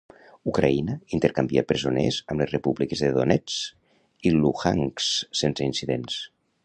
[0.51, 5.11] Ucraïna intercanvia presoners amb les repúbliques de Donetsk i Luhanks
[5.43, 6.19] sense incidents.